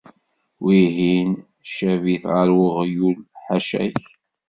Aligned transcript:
Wihin 0.63 1.27
cabi-t 1.73 2.23
ɣer 2.33 2.47
uɣyul, 2.65 3.15
ḥaca-k. 3.45 3.99